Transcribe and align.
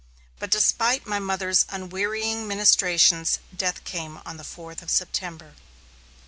But 0.39 0.49
despite 0.49 1.05
my 1.05 1.19
mother's 1.19 1.63
unwearying 1.69 2.47
ministrations, 2.47 3.37
death 3.55 3.83
came 3.83 4.19
on 4.25 4.37
the 4.37 4.43
fourth 4.43 4.81
of 4.81 4.89
September. 4.89 5.53